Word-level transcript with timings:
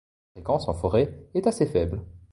Leur 0.01 0.31
fréquence 0.43 0.67
en 0.67 0.73
forêt 0.73 1.27
est 1.35 1.45
assez 1.45 1.67
faible. 1.67 2.01